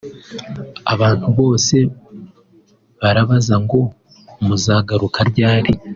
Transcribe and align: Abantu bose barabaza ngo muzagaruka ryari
Abantu 0.93 1.27
bose 1.39 1.75
barabaza 2.99 3.55
ngo 3.63 3.79
muzagaruka 4.45 5.19
ryari 5.29 5.71